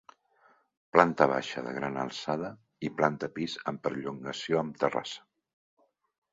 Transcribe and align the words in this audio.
Planta 0.95 1.27
baixa 1.31 1.63
de 1.67 1.73
gran 1.75 1.99
alçada 2.05 2.51
i 2.89 2.93
planta 3.03 3.31
pis 3.37 3.61
amb 3.73 3.85
perllongació 3.87 4.61
amb 4.67 4.83
terrassa. 4.85 5.27